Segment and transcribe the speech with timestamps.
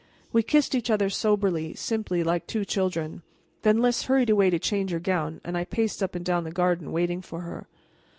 [0.33, 3.21] We kissed each other soberly, simply, like two children.
[3.61, 6.51] Then Lys hurried away to change her gown, and I paced up and down the
[6.51, 7.67] garden waiting for her.